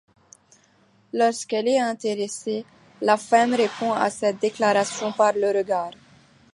Lorsqu'elle 1.13 1.67
est 1.67 1.77
intéressée, 1.79 2.65
la 3.03 3.17
femme 3.17 3.53
répond 3.53 3.93
à 3.93 4.09
cette 4.09 4.39
déclaration 4.41 5.11
par 5.11 5.33
le 5.33 5.55
regard. 5.55 5.91